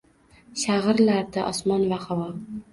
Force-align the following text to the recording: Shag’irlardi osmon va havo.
Shag’irlardi 0.61 1.45
osmon 1.53 1.87
va 1.95 2.03
havo. 2.09 2.29